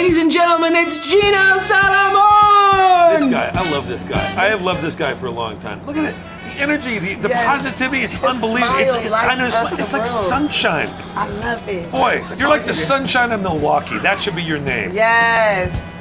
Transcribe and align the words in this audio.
Ladies 0.00 0.16
and 0.16 0.30
gentlemen, 0.30 0.74
it's 0.76 0.98
Gino 0.98 1.58
Salomone! 1.58 3.18
This 3.18 3.30
guy, 3.30 3.50
I 3.52 3.70
love 3.70 3.86
this 3.86 4.02
guy. 4.02 4.18
I 4.34 4.46
have 4.46 4.62
loved 4.62 4.80
this 4.80 4.94
guy 4.94 5.12
for 5.12 5.26
a 5.26 5.30
long 5.30 5.60
time. 5.60 5.84
Look 5.84 5.98
at 5.98 6.14
it. 6.14 6.16
The 6.42 6.58
energy, 6.62 6.98
the, 6.98 7.16
the 7.16 7.28
Yes. 7.28 7.46
positivity 7.46 7.98
is 7.98 8.14
His 8.14 8.24
unbelievable. 8.24 8.78
It's, 8.78 8.88
smile 8.88 9.02
it's, 9.02 9.10
lights 9.10 9.30
I 9.30 9.34
know, 9.34 9.46
it's, 9.46 9.62
like- 9.62 9.78
it's 9.78 9.92
like 9.92 10.02
world. 10.04 10.08
sunshine. 10.08 10.88
I 11.14 11.28
love 11.28 11.68
it. 11.68 11.90
Boy, 11.90 12.24
you're 12.38 12.48
like 12.48 12.64
the 12.64 12.74
sunshine 12.74 13.30
of 13.30 13.42
Milwaukee. 13.42 13.98
That 13.98 14.22
should 14.22 14.34
be 14.34 14.42
your 14.42 14.58
name. 14.58 14.92
Yes. 14.94 15.94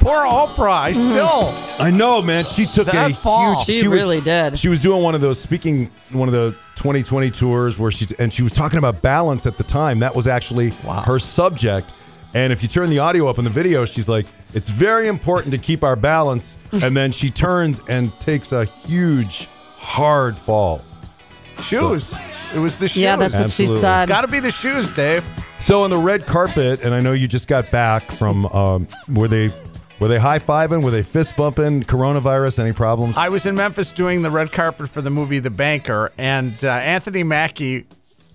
Poor 0.00 0.26
Oprah. 0.26 0.82
I 0.82 0.92
mm-hmm. 0.92 1.10
still. 1.10 1.82
I 1.82 1.90
know, 1.90 2.20
man. 2.20 2.44
She 2.44 2.66
took 2.66 2.88
That 2.88 3.12
a 3.12 3.14
fall. 3.14 3.64
huge. 3.64 3.80
She 3.80 3.88
was- 3.88 3.98
really 3.98 4.20
did. 4.20 4.58
She 4.58 4.68
was 4.68 4.82
doing 4.82 5.02
one 5.02 5.14
of 5.14 5.22
those 5.22 5.40
speaking, 5.40 5.90
one 6.12 6.28
of 6.28 6.34
the 6.34 6.54
2020 6.76 7.30
tours 7.30 7.78
where 7.78 7.90
she 7.90 8.06
and 8.18 8.30
she 8.30 8.42
was 8.42 8.52
talking 8.52 8.76
about 8.76 9.00
balance 9.00 9.46
at 9.46 9.56
the 9.56 9.64
time. 9.64 10.00
That 10.00 10.14
was 10.14 10.26
actually 10.26 10.68
her 11.06 11.18
subject. 11.18 11.94
And 12.38 12.52
if 12.52 12.62
you 12.62 12.68
turn 12.68 12.88
the 12.88 13.00
audio 13.00 13.26
up 13.26 13.38
in 13.38 13.44
the 13.44 13.50
video, 13.50 13.84
she's 13.84 14.08
like, 14.08 14.24
"It's 14.54 14.68
very 14.68 15.08
important 15.08 15.50
to 15.50 15.58
keep 15.58 15.82
our 15.82 15.96
balance." 15.96 16.56
And 16.72 16.96
then 16.96 17.10
she 17.10 17.30
turns 17.30 17.80
and 17.88 18.12
takes 18.20 18.52
a 18.52 18.64
huge, 18.86 19.48
hard 19.76 20.38
fall. 20.38 20.84
Shoes. 21.60 22.14
It 22.54 22.60
was 22.60 22.76
the 22.76 22.86
shoes. 22.86 23.02
Yeah, 23.02 23.16
that's 23.16 23.34
what 23.34 23.50
she 23.50 23.66
said. 23.66 24.08
Got 24.08 24.20
to 24.20 24.28
be 24.28 24.38
the 24.38 24.52
shoes, 24.52 24.92
Dave. 24.92 25.26
So 25.58 25.82
on 25.82 25.90
the 25.90 25.96
red 25.96 26.26
carpet, 26.26 26.80
and 26.84 26.94
I 26.94 27.00
know 27.00 27.12
you 27.12 27.26
just 27.26 27.48
got 27.48 27.72
back 27.72 28.04
from, 28.04 28.46
um, 28.46 28.86
were 29.08 29.26
they, 29.26 29.52
were 29.98 30.06
they 30.06 30.18
high 30.18 30.38
fiving? 30.38 30.84
Were 30.84 30.92
they 30.92 31.02
fist 31.02 31.36
bumping? 31.36 31.82
Coronavirus? 31.82 32.60
Any 32.60 32.72
problems? 32.72 33.16
I 33.16 33.28
was 33.30 33.46
in 33.46 33.56
Memphis 33.56 33.90
doing 33.90 34.22
the 34.22 34.30
red 34.30 34.52
carpet 34.52 34.88
for 34.88 35.02
the 35.02 35.10
movie 35.10 35.40
The 35.40 35.50
Banker, 35.50 36.12
and 36.16 36.54
uh, 36.64 36.68
Anthony 36.68 37.24
Mackie 37.24 37.86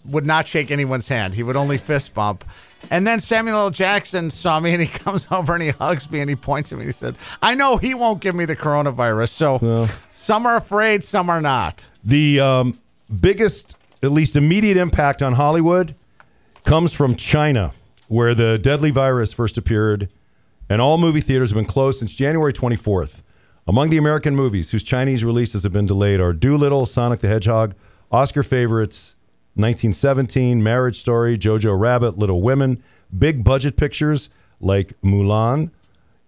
would 0.05 0.25
not 0.25 0.47
shake 0.47 0.71
anyone's 0.71 1.07
hand. 1.07 1.33
He 1.35 1.43
would 1.43 1.55
only 1.55 1.77
fist 1.77 2.13
bump. 2.13 2.43
And 2.89 3.07
then 3.07 3.19
Samuel 3.19 3.57
L. 3.57 3.69
Jackson 3.69 4.29
saw 4.29 4.59
me 4.59 4.73
and 4.73 4.81
he 4.81 4.87
comes 4.99 5.27
over 5.31 5.53
and 5.53 5.63
he 5.63 5.69
hugs 5.69 6.09
me 6.11 6.19
and 6.19 6.29
he 6.29 6.35
points 6.35 6.71
at 6.71 6.77
me 6.77 6.83
and 6.83 6.89
he 6.89 6.93
said, 6.97 7.15
I 7.41 7.55
know 7.55 7.77
he 7.77 7.93
won't 7.93 8.21
give 8.21 8.35
me 8.35 8.45
the 8.45 8.55
coronavirus. 8.55 9.29
So 9.29 9.87
some 10.13 10.45
are 10.45 10.57
afraid, 10.57 11.03
some 11.03 11.29
are 11.29 11.41
not. 11.41 11.87
The 12.03 12.39
um, 12.39 12.79
biggest, 13.21 13.75
at 14.01 14.11
least 14.11 14.35
immediate 14.35 14.77
impact 14.77 15.21
on 15.21 15.33
Hollywood 15.33 15.95
comes 16.65 16.93
from 16.93 17.15
China, 17.15 17.73
where 18.07 18.33
the 18.33 18.57
deadly 18.57 18.91
virus 18.91 19.33
first 19.33 19.57
appeared, 19.57 20.09
and 20.69 20.81
all 20.81 20.97
movie 20.97 21.21
theaters 21.21 21.51
have 21.51 21.55
been 21.55 21.65
closed 21.65 21.99
since 21.99 22.15
January 22.15 22.53
24th. 22.53 23.21
Among 23.65 23.89
the 23.89 23.97
American 23.97 24.35
movies 24.35 24.71
whose 24.71 24.83
Chinese 24.83 25.23
releases 25.23 25.63
have 25.63 25.71
been 25.71 25.85
delayed 25.85 26.19
are 26.19 26.33
Dolittle, 26.33 26.85
Sonic 26.85 27.21
the 27.21 27.29
Hedgehog, 27.29 27.75
Oscar 28.11 28.43
favorites, 28.43 29.15
1917, 29.55 30.63
Marriage 30.63 30.99
Story, 30.99 31.37
Jojo 31.37 31.79
Rabbit, 31.79 32.17
Little 32.17 32.41
Women, 32.41 32.83
big 33.15 33.43
budget 33.43 33.77
pictures 33.77 34.29
like 34.59 34.99
Mulan, 35.01 35.69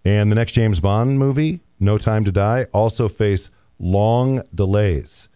and 0.04 0.30
the 0.30 0.36
next 0.36 0.52
James 0.52 0.78
Bond 0.78 1.18
movie, 1.18 1.60
No 1.80 1.98
Time 1.98 2.24
to 2.24 2.32
Die, 2.32 2.66
also 2.72 3.08
face 3.08 3.50
long 3.78 4.42
delays. 4.54 5.28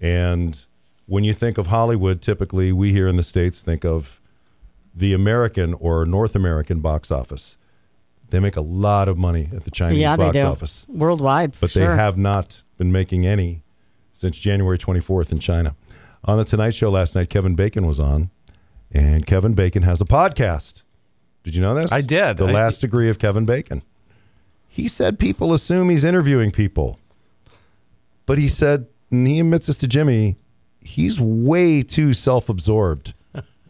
And 0.00 0.64
when 1.06 1.24
you 1.24 1.32
think 1.32 1.56
of 1.56 1.68
Hollywood, 1.68 2.20
typically 2.20 2.72
we 2.72 2.92
here 2.92 3.08
in 3.08 3.16
the 3.16 3.22
States 3.22 3.60
think 3.60 3.84
of 3.84 4.20
the 4.94 5.14
American 5.14 5.74
or 5.74 6.04
North 6.04 6.34
American 6.34 6.80
box 6.80 7.10
office. 7.10 7.56
They 8.30 8.40
make 8.40 8.56
a 8.56 8.62
lot 8.62 9.08
of 9.08 9.16
money 9.16 9.48
at 9.54 9.64
the 9.64 9.70
Chinese 9.70 10.00
yeah, 10.00 10.16
box 10.16 10.36
office, 10.36 10.86
Worldwide, 10.88 11.54
but 11.60 11.70
sure. 11.70 11.88
they 11.88 11.96
have 11.96 12.18
not 12.18 12.62
been 12.76 12.92
making 12.92 13.26
any 13.26 13.62
since 14.12 14.38
January 14.38 14.76
24th 14.76 15.32
in 15.32 15.38
China. 15.38 15.76
On 16.24 16.36
the 16.36 16.44
Tonight 16.44 16.74
Show 16.74 16.90
last 16.90 17.14
night, 17.14 17.30
Kevin 17.30 17.54
Bacon 17.54 17.86
was 17.86 17.98
on, 17.98 18.30
and 18.92 19.26
Kevin 19.26 19.54
Bacon 19.54 19.82
has 19.82 20.00
a 20.00 20.04
podcast. 20.04 20.82
Did 21.44 21.54
you 21.54 21.62
know 21.62 21.74
this? 21.74 21.92
I 21.92 22.00
did. 22.00 22.36
The 22.36 22.46
I- 22.46 22.52
last 22.52 22.80
degree 22.80 23.08
of 23.08 23.18
Kevin 23.18 23.44
Bacon. 23.44 23.82
He 24.68 24.86
said 24.88 25.18
people 25.18 25.52
assume 25.52 25.88
he's 25.90 26.04
interviewing 26.04 26.50
people, 26.52 26.98
but 28.26 28.38
he 28.38 28.46
said, 28.48 28.86
and 29.10 29.26
he 29.26 29.40
admits 29.40 29.66
this 29.66 29.78
to 29.78 29.88
Jimmy, 29.88 30.36
he's 30.80 31.18
way 31.20 31.82
too 31.82 32.12
self 32.12 32.48
absorbed 32.48 33.14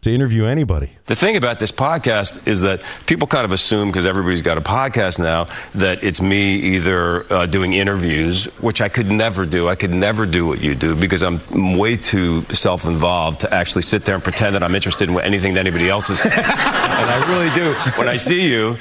to 0.01 0.13
interview 0.13 0.45
anybody. 0.45 0.91
The 1.07 1.15
thing 1.15 1.35
about 1.35 1.59
this 1.59 1.71
podcast 1.71 2.47
is 2.47 2.61
that 2.61 2.81
people 3.05 3.27
kind 3.27 3.43
of 3.43 3.51
assume, 3.51 3.89
because 3.89 4.05
everybody's 4.05 4.41
got 4.41 4.57
a 4.57 4.61
podcast 4.61 5.19
now, 5.19 5.47
that 5.75 6.03
it's 6.03 6.21
me 6.21 6.55
either 6.55 7.31
uh, 7.33 7.45
doing 7.47 7.73
interviews, 7.73 8.45
which 8.61 8.79
I 8.81 8.87
could 8.89 9.07
never 9.11 9.45
do. 9.45 9.67
I 9.67 9.75
could 9.75 9.91
never 9.91 10.25
do 10.25 10.45
what 10.47 10.61
you 10.61 10.73
do 10.75 10.95
because 10.95 11.21
I'm 11.23 11.39
way 11.77 11.95
too 11.97 12.41
self 12.43 12.85
involved 12.85 13.41
to 13.41 13.53
actually 13.53 13.81
sit 13.81 14.05
there 14.05 14.15
and 14.15 14.23
pretend 14.23 14.55
that 14.55 14.63
I'm 14.63 14.73
interested 14.75 15.09
in 15.09 15.19
anything 15.19 15.53
that 15.55 15.61
anybody 15.61 15.89
else 15.89 16.09
is 16.09 16.21
saying. 16.21 16.33
and 16.37 16.45
I 17.09 17.25
really 17.27 17.53
do. 17.55 17.73
When 17.99 18.07
I 18.07 18.15
see 18.15 18.49
you 18.49 18.75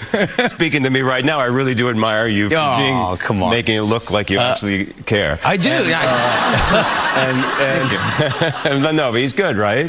speaking 0.49 0.83
to 0.85 0.91
me 0.91 1.00
right 1.00 1.25
now, 1.25 1.41
I 1.41 1.47
really 1.47 1.75
do 1.75 1.89
admire 1.89 2.29
you 2.29 2.49
for 2.49 2.56
Oh, 2.59 2.77
being, 2.79 3.17
come 3.19 3.43
on. 3.43 3.50
making 3.50 3.77
it 3.77 3.83
look 3.83 4.11
like 4.11 4.31
you 4.31 4.39
actually 4.39 4.87
care. 5.06 5.39
I 5.45 5.56
do. 5.56 5.69
yeah. 5.71 7.05
And, 7.19 7.37
and, 7.61 8.85
and 8.87 8.97
no, 8.97 9.11
but 9.11 9.19
he's 9.21 9.33
good, 9.33 9.56
right? 9.56 9.85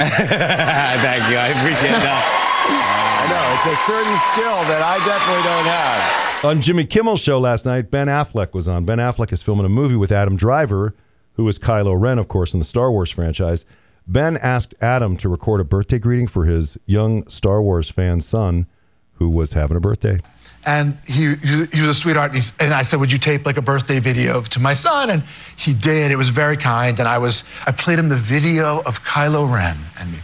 Thank 1.20 1.32
you. 1.32 1.38
I 1.38 1.48
appreciate 1.48 2.00
that. 2.00 2.24
I 2.64 3.28
know. 3.28 3.44
It's 3.60 3.68
a 3.68 3.82
certain 3.84 4.16
skill 4.32 4.56
that 4.72 4.80
I 4.80 4.96
definitely 5.04 5.44
don't 5.44 5.68
have. 5.68 6.44
On 6.44 6.62
Jimmy 6.62 6.86
Kimmel's 6.86 7.20
show 7.20 7.38
last 7.38 7.66
night, 7.66 7.90
Ben 7.90 8.06
Affleck 8.06 8.54
was 8.54 8.66
on. 8.66 8.86
Ben 8.86 8.98
Affleck 8.98 9.30
is 9.32 9.42
filming 9.42 9.66
a 9.66 9.68
movie 9.68 9.96
with 9.96 10.10
Adam 10.10 10.34
Driver, 10.34 10.94
who 11.34 11.46
is 11.46 11.58
Kylo 11.58 12.00
Ren, 12.00 12.18
of 12.18 12.28
course, 12.28 12.54
in 12.54 12.58
the 12.58 12.64
Star 12.64 12.90
Wars 12.90 13.10
franchise. 13.10 13.66
Ben 14.06 14.38
asked 14.38 14.74
Adam 14.80 15.18
to 15.18 15.28
record 15.28 15.60
a 15.60 15.64
birthday 15.64 15.98
greeting 15.98 16.26
for 16.26 16.46
his 16.46 16.78
young 16.86 17.28
Star 17.28 17.60
Wars 17.60 17.90
fan 17.90 18.22
son, 18.22 18.66
who 19.14 19.28
was 19.28 19.52
having 19.52 19.76
a 19.76 19.80
birthday. 19.80 20.18
And 20.64 20.96
he, 21.06 21.34
he 21.72 21.80
was 21.80 21.90
a 21.90 21.94
sweetheart. 21.94 22.30
And, 22.30 22.36
he's, 22.36 22.52
and 22.58 22.72
I 22.72 22.82
said, 22.82 22.98
"Would 23.00 23.12
you 23.12 23.18
tape 23.18 23.44
like 23.44 23.58
a 23.58 23.62
birthday 23.62 23.98
video 23.98 24.40
to 24.40 24.60
my 24.60 24.74
son?" 24.74 25.10
And 25.10 25.22
he 25.56 25.74
did. 25.74 26.10
It 26.10 26.16
was 26.16 26.30
very 26.30 26.56
kind. 26.56 26.98
And 26.98 27.06
I 27.06 27.18
was 27.18 27.44
I 27.66 27.72
played 27.72 27.98
him 27.98 28.08
the 28.08 28.16
video 28.16 28.80
of 28.82 29.02
Kylo 29.04 29.50
Ren, 29.50 29.76
and 29.98 30.16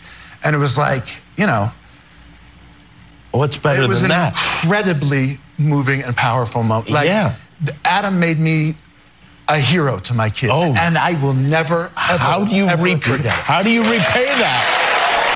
and 0.47 0.55
it 0.57 0.59
was 0.59 0.77
like 0.79 1.07
you 1.37 1.47
know, 1.47 1.71
What's 3.33 3.57
better 3.57 3.83
than 3.83 3.83
that? 3.83 3.87
it 3.87 3.89
was 3.89 4.03
an 4.03 4.09
that? 4.09 4.33
incredibly 4.65 5.39
moving 5.59 6.03
and 6.03 6.17
powerful 6.17 6.63
moment. 6.63 6.91
Like, 6.91 7.07
Yeah. 7.07 7.35
Adam 7.85 8.19
made 8.21 8.39
me 8.39 8.75
a 9.49 9.59
hero 9.59 9.99
to 10.01 10.15
my 10.15 10.31
kids. 10.31 10.53
Oh. 10.55 10.75
and 10.75 10.97
I 10.99 11.13
will 11.23 11.35
never. 11.35 11.91
Ever, 12.11 12.19
How 12.19 12.45
do 12.45 12.55
you 12.55 12.67
ever 12.67 12.83
repay? 12.83 13.01
forget 13.01 13.27
it. 13.27 13.33
How 13.33 13.63
do 13.63 13.71
you 13.71 13.83
repay 13.83 14.25
that? 14.43 14.83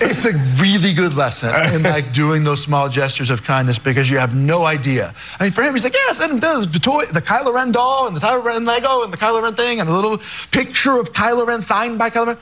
It's 0.03 0.25
a 0.25 0.33
really 0.63 0.95
good 0.95 1.15
lesson 1.15 1.51
in 1.75 1.83
like 1.83 2.13
doing 2.13 2.43
those 2.43 2.63
small 2.63 2.89
gestures 2.89 3.29
of 3.29 3.43
kindness 3.43 3.79
because 3.79 4.09
you 4.11 4.17
have 4.19 4.35
no 4.35 4.65
idea. 4.65 5.15
I 5.39 5.43
mean, 5.45 5.53
for 5.53 5.63
him, 5.63 5.75
he's 5.75 5.85
like, 5.85 5.93
yes, 5.95 6.21
and 6.21 6.41
the 6.41 6.67
the 6.71 6.79
toy, 6.79 7.05
the 7.05 7.21
Kylo 7.21 7.53
Ren 7.53 7.71
doll, 7.71 8.07
and 8.07 8.17
the 8.17 8.21
Kylo 8.21 8.43
Ren 8.43 8.65
Lego, 8.65 9.05
and 9.05 9.13
the 9.13 9.19
Kylo 9.19 9.43
Ren 9.43 9.55
thing, 9.55 9.79
and 9.79 9.89
a 9.91 9.93
little 9.93 10.17
picture 10.53 10.99
of 10.99 11.13
Kylo 11.13 11.47
Ren 11.47 11.61
signed 11.61 11.99
by 11.99 12.09
Kylo 12.09 12.29
Ren, 12.29 12.39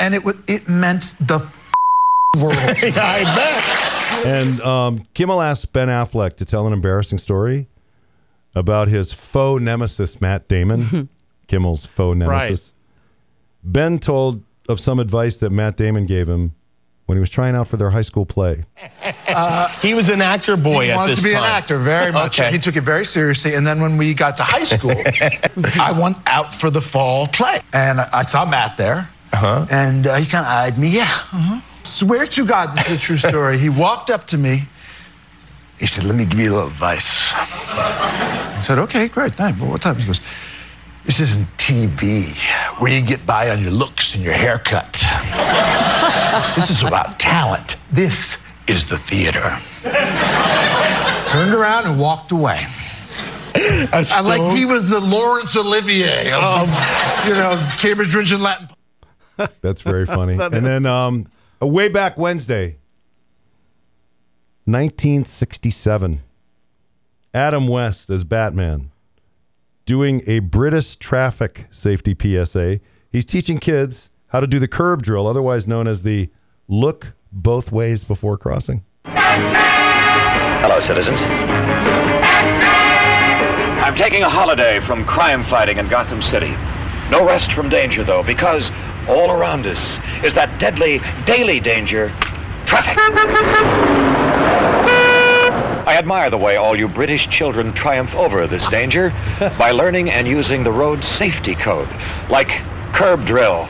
and 0.00 0.14
it 0.14 0.22
it 0.46 0.68
meant 0.68 1.14
the 1.18 1.38
world. 2.36 2.54
I 2.56 3.22
bet. 3.24 4.26
And 4.26 4.60
um, 4.60 5.06
Kimmel 5.14 5.40
asked 5.42 5.72
Ben 5.72 5.88
Affleck 5.88 6.36
to 6.36 6.44
tell 6.44 6.66
an 6.66 6.72
embarrassing 6.72 7.18
story 7.18 7.68
about 8.54 8.88
his 8.88 9.12
faux 9.12 9.62
nemesis, 9.62 10.20
Matt 10.20 10.48
Damon. 10.48 11.08
Kimmel's 11.48 11.86
faux 11.86 12.16
nemesis. 12.16 12.72
Ben 13.64 13.98
told 13.98 14.42
of 14.68 14.80
some 14.80 14.98
advice 14.98 15.38
that 15.38 15.50
Matt 15.50 15.76
Damon 15.76 16.06
gave 16.06 16.28
him 16.28 16.54
when 17.06 17.16
he 17.16 17.20
was 17.20 17.30
trying 17.30 17.54
out 17.54 17.68
for 17.68 17.76
their 17.76 17.90
high 17.90 18.02
school 18.02 18.24
play. 18.26 18.62
He 19.80 19.94
was 19.94 20.10
an 20.10 20.20
actor 20.20 20.58
boy 20.58 20.90
at 20.90 20.90
this 20.90 20.90
time. 20.90 20.90
he 20.90 20.96
wanted 20.96 21.16
to 21.16 21.22
be 21.22 21.32
time. 21.32 21.44
an 21.44 21.50
actor 21.50 21.78
very 21.78 22.12
much. 22.12 22.38
Okay. 22.38 22.52
He 22.52 22.58
took 22.58 22.76
it 22.76 22.82
very 22.82 23.06
seriously. 23.06 23.54
And 23.54 23.66
then 23.66 23.80
when 23.80 23.96
we 23.96 24.12
got 24.12 24.36
to 24.36 24.42
high 24.42 24.64
school, 24.64 24.90
I 25.80 25.92
went 25.98 26.18
out 26.26 26.52
for 26.52 26.68
the 26.68 26.82
fall 26.82 27.26
play. 27.28 27.60
And 27.72 27.98
I 27.98 28.08
I 28.12 28.22
saw 28.22 28.44
Matt 28.44 28.76
there. 28.76 29.08
Uh-huh. 29.32 29.66
And 29.70 30.06
uh, 30.06 30.16
he 30.16 30.26
kind 30.26 30.44
of 30.44 30.52
eyed 30.52 30.76
me. 30.78 30.88
Yeah. 30.88 31.08
uh 31.32 31.60
Swear 31.84 32.26
to 32.26 32.46
God, 32.46 32.72
this 32.72 32.90
is 32.90 32.98
a 32.98 33.00
true 33.00 33.16
story. 33.16 33.58
he 33.58 33.68
walked 33.68 34.10
up 34.10 34.26
to 34.28 34.38
me. 34.38 34.64
He 35.78 35.86
said, 35.86 36.04
Let 36.04 36.14
me 36.16 36.24
give 36.24 36.38
you 36.38 36.52
a 36.52 36.54
little 36.54 36.68
advice. 36.68 37.32
I 37.34 38.60
said, 38.62 38.78
Okay, 38.78 39.08
great. 39.08 39.34
Thanks. 39.34 39.60
Well, 39.60 39.70
what 39.70 39.82
time? 39.82 39.96
He 39.96 40.06
goes, 40.06 40.20
This 41.04 41.20
isn't 41.20 41.48
TV 41.56 42.34
where 42.78 42.92
you 42.92 43.02
get 43.02 43.26
by 43.26 43.50
on 43.50 43.62
your 43.62 43.72
looks 43.72 44.14
and 44.14 44.22
your 44.22 44.34
haircut. 44.34 44.92
this 46.56 46.70
is 46.70 46.82
about 46.82 47.18
talent. 47.18 47.76
This 47.90 48.38
is 48.68 48.86
the 48.86 48.98
theater 48.98 49.42
turned 51.32 51.54
around 51.54 51.86
and 51.86 51.98
walked 51.98 52.30
away. 52.30 52.58
I 53.54 54.20
like 54.24 54.56
he 54.56 54.64
was 54.66 54.90
the 54.90 55.00
Laurence 55.00 55.56
Olivier 55.56 56.30
of, 56.32 56.68
you 57.26 57.34
know, 57.34 57.68
Cambridge 57.78 58.08
Rindge 58.08 58.32
and 58.32 58.42
Latin. 58.42 58.68
That's 59.60 59.82
very 59.82 60.06
funny. 60.06 60.34
and 60.40 60.64
then 60.64 60.86
um, 60.86 61.26
a 61.26 61.31
way 61.66 61.88
back 61.88 62.18
Wednesday, 62.18 62.78
1967, 64.64 66.22
Adam 67.34 67.68
West 67.68 68.10
as 68.10 68.24
Batman 68.24 68.90
doing 69.84 70.22
a 70.26 70.38
British 70.40 70.96
traffic 70.96 71.66
safety 71.70 72.16
PSA. 72.18 72.80
He's 73.10 73.24
teaching 73.24 73.58
kids 73.58 74.10
how 74.28 74.40
to 74.40 74.46
do 74.46 74.58
the 74.58 74.68
curb 74.68 75.02
drill, 75.02 75.26
otherwise 75.26 75.66
known 75.66 75.86
as 75.86 76.02
the 76.02 76.30
look 76.68 77.12
both 77.30 77.72
ways 77.72 78.04
before 78.04 78.36
crossing. 78.38 78.84
Hello, 79.04 80.80
citizens. 80.80 81.20
I'm 83.82 83.96
taking 83.96 84.22
a 84.22 84.28
holiday 84.28 84.80
from 84.80 85.04
crime 85.04 85.42
fighting 85.44 85.78
in 85.78 85.88
Gotham 85.88 86.22
City. 86.22 86.54
No 87.10 87.26
rest 87.26 87.52
from 87.52 87.68
danger, 87.68 88.04
though, 88.04 88.22
because 88.22 88.70
all 89.08 89.30
around 89.30 89.66
us 89.66 89.98
is 90.24 90.34
that 90.34 90.58
deadly 90.58 91.00
daily 91.26 91.60
danger 91.60 92.08
traffic. 92.66 92.96
I 95.84 95.96
admire 95.98 96.30
the 96.30 96.38
way 96.38 96.56
all 96.56 96.78
you 96.78 96.86
British 96.86 97.28
children 97.28 97.72
triumph 97.72 98.14
over 98.14 98.46
this 98.46 98.66
danger 98.68 99.12
by 99.58 99.72
learning 99.72 100.10
and 100.10 100.28
using 100.28 100.62
the 100.62 100.70
road 100.70 101.02
safety 101.02 101.54
code, 101.54 101.88
like 102.30 102.48
curb 102.92 103.26
drill. 103.26 103.68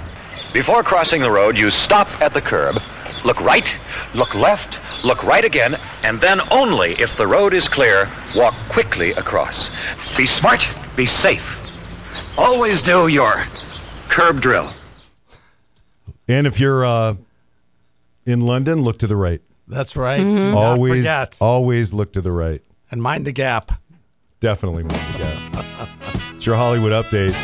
Before 0.53 0.83
crossing 0.83 1.23
the 1.23 1.31
road, 1.31 1.57
you 1.57 1.71
stop 1.71 2.09
at 2.21 2.35
the 2.35 2.43
curb, 2.43 2.83
look 3.25 3.41
right, 3.41 3.75
look 4.15 4.35
left, 4.35 4.79
look 5.03 5.23
right 5.25 5.45
again, 5.45 5.79
and 6.03 6.21
then 6.21 6.43
only 6.51 6.93
if 7.01 7.17
the 7.17 7.27
road 7.27 7.55
is 7.55 7.69
clear, 7.69 8.11
walk 8.37 8.55
quickly 8.69 9.13
across. 9.13 9.71
Be 10.17 10.27
smart, 10.27 10.69
be 10.95 11.07
safe. 11.07 11.57
Always 12.37 12.83
do 12.83 13.09
your 13.09 13.47
curb 14.09 14.43
drill. 14.43 14.75
And 16.29 16.47
if 16.47 16.61
you're 16.61 16.85
uh, 16.85 17.15
in 18.27 18.41
London, 18.43 18.83
look 18.83 18.99
to 18.99 19.07
the 19.07 19.17
right. 19.17 19.41
That's 19.69 19.97
right. 19.97 20.19
Do 20.19 20.53
not 20.53 20.55
Always, 20.57 21.01
forget. 21.01 21.37
always 21.41 21.93
look 21.93 22.13
to 22.15 22.21
the 22.21 22.33
right. 22.33 22.63
And 22.91 23.03
mind 23.03 23.27
the 23.27 23.33
gap. 23.33 23.73
Definitely 24.41 24.83
mind 24.85 25.15
the 25.15 25.19
gap. 25.19 25.89
it's 26.35 26.47
your 26.47 26.57
Hollywood 26.57 26.93
update. 26.93 27.35